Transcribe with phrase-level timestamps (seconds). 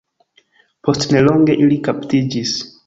[0.89, 2.61] Post nelonge ili kaptiĝis.